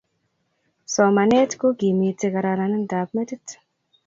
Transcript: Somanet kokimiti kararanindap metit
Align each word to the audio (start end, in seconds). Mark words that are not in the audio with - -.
Somanet 0.93 1.51
kokimiti 1.59 2.25
kararanindap 2.33 3.07
metit 3.15 3.45